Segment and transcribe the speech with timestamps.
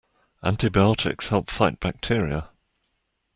[0.41, 2.49] Antibiotics help fight bacteria.